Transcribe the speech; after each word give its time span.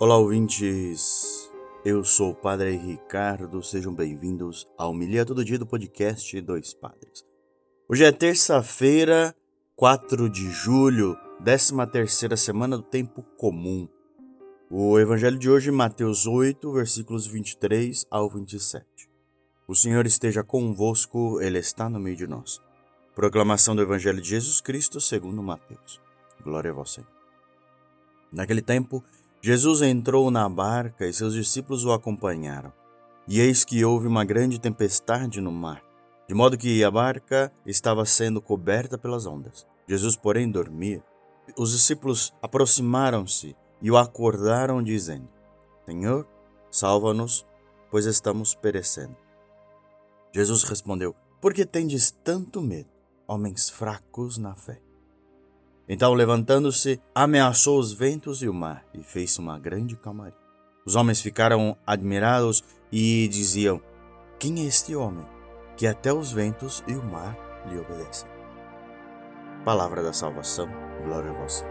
Olá, 0.00 0.16
ouvintes. 0.16 1.50
Eu 1.84 2.04
sou 2.04 2.30
o 2.30 2.34
Padre 2.34 2.76
Ricardo. 2.76 3.60
Sejam 3.64 3.92
bem-vindos 3.92 4.64
ao 4.78 4.94
Milia 4.94 5.26
Todo 5.26 5.44
Dia 5.44 5.58
do 5.58 5.66
podcast 5.66 6.40
Dois 6.40 6.72
Padres. 6.72 7.26
Hoje 7.88 8.04
é 8.04 8.12
terça-feira, 8.12 9.34
4 9.74 10.30
de 10.30 10.48
julho, 10.50 11.18
13 11.44 11.74
terceira 11.90 12.36
semana 12.36 12.76
do 12.76 12.84
tempo 12.84 13.24
comum. 13.36 13.88
O 14.70 15.00
evangelho 15.00 15.36
de 15.36 15.50
hoje, 15.50 15.72
Mateus 15.72 16.28
8, 16.28 16.72
versículos 16.72 17.26
23 17.26 18.06
ao 18.08 18.30
27. 18.30 18.86
O 19.66 19.74
Senhor 19.74 20.06
esteja 20.06 20.44
convosco, 20.44 21.40
Ele 21.40 21.58
está 21.58 21.88
no 21.88 21.98
meio 21.98 22.14
de 22.14 22.28
nós. 22.28 22.62
Proclamação 23.16 23.74
do 23.74 23.82
Evangelho 23.82 24.22
de 24.22 24.28
Jesus 24.28 24.60
Cristo 24.60 25.00
segundo 25.00 25.42
Mateus. 25.42 26.00
Glória 26.44 26.70
a 26.70 26.84
Senhor. 26.84 27.10
Naquele 28.30 28.62
tempo, 28.62 29.02
Jesus 29.40 29.82
entrou 29.82 30.30
na 30.32 30.48
barca 30.48 31.06
e 31.06 31.12
seus 31.12 31.32
discípulos 31.32 31.84
o 31.84 31.92
acompanharam. 31.92 32.72
E 33.26 33.40
eis 33.40 33.64
que 33.64 33.84
houve 33.84 34.08
uma 34.08 34.24
grande 34.24 34.58
tempestade 34.58 35.40
no 35.40 35.52
mar, 35.52 35.80
de 36.26 36.34
modo 36.34 36.58
que 36.58 36.82
a 36.82 36.90
barca 36.90 37.52
estava 37.64 38.04
sendo 38.04 38.42
coberta 38.42 38.98
pelas 38.98 39.26
ondas. 39.26 39.66
Jesus, 39.86 40.16
porém, 40.16 40.50
dormia. 40.50 41.04
Os 41.56 41.72
discípulos 41.72 42.34
aproximaram-se 42.42 43.54
e 43.80 43.90
o 43.90 43.96
acordaram, 43.96 44.82
dizendo: 44.82 45.28
Senhor, 45.86 46.26
salva-nos, 46.70 47.46
pois 47.90 48.06
estamos 48.06 48.54
perecendo. 48.56 49.16
Jesus 50.34 50.64
respondeu: 50.64 51.14
Por 51.40 51.54
que 51.54 51.64
tendes 51.64 52.10
tanto 52.10 52.60
medo, 52.60 52.90
homens 53.26 53.70
fracos 53.70 54.36
na 54.36 54.54
fé? 54.54 54.80
Então, 55.88 56.12
levantando-se, 56.12 57.00
ameaçou 57.14 57.78
os 57.78 57.92
ventos 57.92 58.42
e 58.42 58.48
o 58.48 58.52
mar, 58.52 58.84
e 58.92 59.02
fez 59.02 59.38
uma 59.38 59.58
grande 59.58 59.96
calmaria. 59.96 60.36
Os 60.84 60.96
homens 60.96 61.20
ficaram 61.20 61.76
admirados 61.86 62.62
e 62.92 63.26
diziam: 63.28 63.80
Quem 64.38 64.60
é 64.60 64.64
este 64.64 64.94
homem 64.94 65.26
que 65.76 65.86
até 65.86 66.12
os 66.12 66.30
ventos 66.30 66.84
e 66.86 66.92
o 66.92 67.02
mar 67.02 67.36
lhe 67.70 67.78
obedecem? 67.78 68.28
Palavra 69.64 70.02
da 70.02 70.12
salvação, 70.12 70.68
glória 71.04 71.30
a 71.30 71.34
vós. 71.34 71.64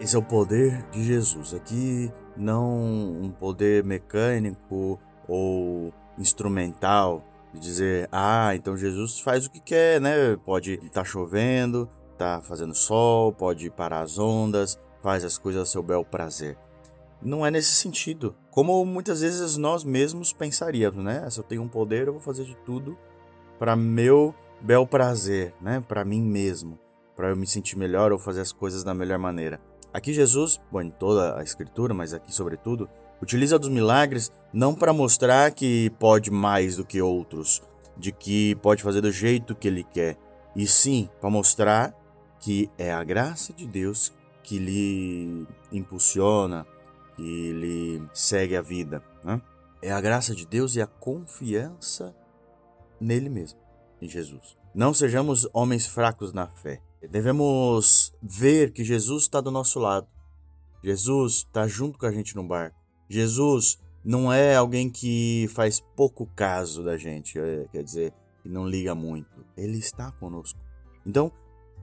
Esse 0.00 0.16
é 0.16 0.18
o 0.18 0.22
poder 0.22 0.82
de 0.90 1.02
Jesus. 1.02 1.52
Aqui 1.52 2.10
não 2.36 2.78
um 2.78 3.30
poder 3.30 3.84
mecânico 3.84 4.98
ou 5.26 5.92
instrumental, 6.16 7.24
de 7.52 7.60
dizer, 7.60 8.08
ah, 8.12 8.54
então 8.54 8.76
Jesus 8.76 9.20
faz 9.20 9.46
o 9.46 9.50
que 9.50 9.60
quer, 9.60 10.00
né? 10.00 10.36
Pode 10.44 10.74
estar 10.74 11.02
tá 11.02 11.04
chovendo, 11.04 11.88
tá 12.16 12.40
fazendo 12.42 12.74
sol, 12.74 13.32
pode 13.32 13.70
parar 13.70 14.00
as 14.00 14.18
ondas, 14.18 14.78
faz 15.02 15.24
as 15.24 15.38
coisas 15.38 15.62
a 15.62 15.66
seu 15.66 15.82
bel 15.82 16.04
prazer. 16.04 16.58
Não 17.22 17.44
é 17.44 17.50
nesse 17.50 17.72
sentido. 17.72 18.34
Como 18.50 18.84
muitas 18.84 19.22
vezes 19.22 19.56
nós 19.56 19.84
mesmos 19.84 20.32
pensaríamos, 20.32 21.02
né? 21.02 21.28
Se 21.30 21.40
eu 21.40 21.44
tenho 21.44 21.62
um 21.62 21.68
poder, 21.68 22.06
eu 22.06 22.12
vou 22.12 22.22
fazer 22.22 22.44
de 22.44 22.56
tudo 22.64 22.96
para 23.58 23.74
meu 23.74 24.34
bel 24.60 24.86
prazer, 24.86 25.54
né? 25.60 25.82
Para 25.86 26.04
mim 26.04 26.22
mesmo, 26.22 26.78
para 27.16 27.30
eu 27.30 27.36
me 27.36 27.46
sentir 27.46 27.76
melhor 27.76 28.12
ou 28.12 28.18
fazer 28.18 28.40
as 28.40 28.52
coisas 28.52 28.84
da 28.84 28.94
melhor 28.94 29.18
maneira. 29.18 29.60
Aqui 29.92 30.12
Jesus, 30.12 30.60
bom, 30.70 30.82
em 30.82 30.90
toda 30.90 31.38
a 31.38 31.42
escritura, 31.42 31.94
mas 31.94 32.12
aqui 32.12 32.32
sobretudo, 32.32 32.88
Utiliza 33.20 33.58
dos 33.58 33.68
milagres 33.68 34.32
não 34.52 34.74
para 34.74 34.92
mostrar 34.92 35.50
que 35.52 35.90
pode 35.98 36.30
mais 36.30 36.76
do 36.76 36.84
que 36.84 37.02
outros, 37.02 37.62
de 37.96 38.12
que 38.12 38.54
pode 38.56 38.82
fazer 38.82 39.00
do 39.00 39.10
jeito 39.10 39.54
que 39.54 39.68
ele 39.68 39.84
quer, 39.84 40.16
e 40.54 40.66
sim 40.66 41.08
para 41.20 41.30
mostrar 41.30 41.94
que 42.40 42.70
é 42.78 42.92
a 42.92 43.02
graça 43.02 43.52
de 43.52 43.66
Deus 43.66 44.12
que 44.42 44.58
lhe 44.58 45.46
impulsiona, 45.72 46.66
que 47.16 47.52
lhe 47.52 48.02
segue 48.14 48.56
a 48.56 48.62
vida. 48.62 49.02
Né? 49.24 49.40
É 49.82 49.92
a 49.92 50.00
graça 50.00 50.34
de 50.34 50.46
Deus 50.46 50.76
e 50.76 50.80
a 50.80 50.86
confiança 50.86 52.14
nele 53.00 53.28
mesmo, 53.28 53.58
em 54.00 54.08
Jesus. 54.08 54.56
Não 54.74 54.94
sejamos 54.94 55.48
homens 55.52 55.86
fracos 55.86 56.32
na 56.32 56.46
fé. 56.46 56.80
Devemos 57.10 58.12
ver 58.22 58.72
que 58.72 58.84
Jesus 58.84 59.24
está 59.24 59.40
do 59.40 59.50
nosso 59.50 59.78
lado. 59.78 60.06
Jesus 60.82 61.44
está 61.46 61.66
junto 61.66 61.98
com 61.98 62.06
a 62.06 62.12
gente 62.12 62.34
no 62.34 62.42
barco. 62.42 62.77
Jesus 63.08 63.78
não 64.04 64.32
é 64.32 64.54
alguém 64.54 64.90
que 64.90 65.48
faz 65.54 65.80
pouco 65.96 66.26
caso 66.36 66.84
da 66.84 66.96
gente, 66.96 67.38
é, 67.38 67.66
quer 67.72 67.82
dizer, 67.82 68.12
que 68.42 68.48
não 68.48 68.68
liga 68.68 68.94
muito. 68.94 69.44
Ele 69.56 69.78
está 69.78 70.12
conosco. 70.12 70.58
Então, 71.06 71.32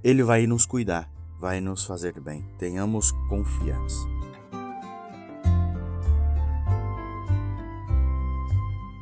ele 0.04 0.24
vai 0.24 0.46
nos 0.46 0.66
cuidar, 0.66 1.12
vai 1.40 1.60
nos 1.60 1.84
fazer 1.84 2.20
bem. 2.20 2.48
Tenhamos 2.60 3.12
confiança. 3.28 4.08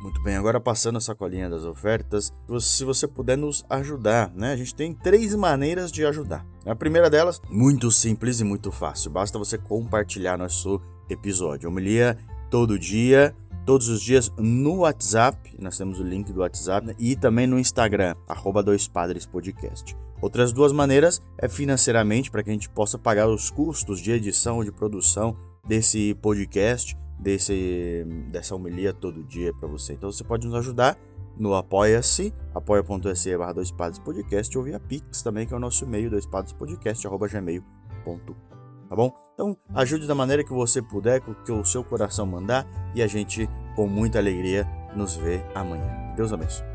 Muito 0.02 0.22
bem, 0.22 0.36
agora 0.36 0.58
passando 0.58 0.96
a 0.96 1.00
sacolinha 1.00 1.50
das 1.50 1.64
ofertas, 1.64 2.32
se 2.60 2.84
você 2.84 3.06
puder 3.06 3.36
nos 3.36 3.64
ajudar, 3.68 4.32
né? 4.34 4.52
A 4.52 4.56
gente 4.56 4.74
tem 4.74 4.94
três 4.94 5.34
maneiras 5.34 5.92
de 5.92 6.06
ajudar. 6.06 6.46
A 6.64 6.74
primeira 6.74 7.10
delas, 7.10 7.40
muito 7.50 7.90
simples 7.90 8.40
e 8.40 8.44
muito 8.44 8.72
fácil. 8.72 9.10
Basta 9.10 9.38
você 9.38 9.58
compartilhar 9.58 10.38
nosso 10.38 10.80
episódio. 11.08 11.68
Homilia 11.68 12.16
todo 12.50 12.78
dia, 12.78 13.34
todos 13.64 13.88
os 13.88 14.00
dias 14.00 14.32
no 14.38 14.78
WhatsApp, 14.78 15.56
nós 15.60 15.76
temos 15.76 15.98
o 15.98 16.02
link 16.04 16.32
do 16.32 16.40
WhatsApp, 16.40 16.94
e 16.98 17.16
também 17.16 17.46
no 17.46 17.58
Instagram, 17.58 18.14
arroba 18.28 18.62
Dois 18.62 18.86
Padres 18.86 19.26
Podcast. 19.26 19.96
Outras 20.20 20.52
duas 20.52 20.72
maneiras 20.72 21.20
é 21.38 21.48
financeiramente, 21.48 22.30
para 22.30 22.42
que 22.42 22.50
a 22.50 22.52
gente 22.52 22.68
possa 22.68 22.98
pagar 22.98 23.28
os 23.28 23.50
custos 23.50 24.00
de 24.00 24.12
edição, 24.12 24.64
de 24.64 24.72
produção 24.72 25.36
desse 25.66 26.14
podcast, 26.14 26.96
desse, 27.18 28.06
dessa 28.30 28.54
homilia 28.54 28.92
todo 28.92 29.24
dia 29.24 29.52
para 29.54 29.68
você. 29.68 29.94
Então 29.94 30.10
você 30.10 30.24
pode 30.24 30.46
nos 30.46 30.56
ajudar 30.56 30.96
no 31.36 31.54
Apoia-se, 31.54 32.32
apoia.se 32.54 33.36
barra 33.36 33.54
Dois 33.54 33.70
Padres 33.70 33.98
Podcast, 33.98 34.56
ou 34.56 34.64
via 34.64 34.78
Pix 34.78 35.22
também, 35.22 35.46
que 35.46 35.52
é 35.52 35.56
o 35.56 35.60
nosso 35.60 35.84
e-mail, 35.84 36.08
doispadrespodcast, 36.10 37.06
arroba 37.06 37.28
gmail.com 37.28 38.54
tá 38.88 38.96
bom? 38.96 39.23
Então, 39.34 39.56
ajude 39.74 40.06
da 40.06 40.14
maneira 40.14 40.44
que 40.44 40.52
você 40.52 40.80
puder, 40.80 41.20
com 41.20 41.34
que 41.34 41.50
o 41.50 41.64
seu 41.64 41.82
coração 41.82 42.24
mandar, 42.24 42.64
e 42.94 43.02
a 43.02 43.06
gente, 43.06 43.48
com 43.74 43.86
muita 43.86 44.18
alegria, 44.18 44.64
nos 44.94 45.16
vê 45.16 45.44
amanhã. 45.54 46.14
Deus 46.16 46.32
abençoe. 46.32 46.73